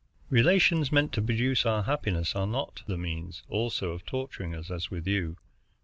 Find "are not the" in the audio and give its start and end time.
2.35-2.97